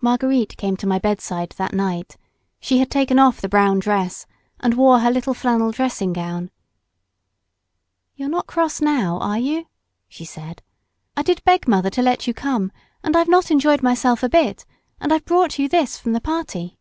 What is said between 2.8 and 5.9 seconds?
taken off the brown dress and wore her little flannel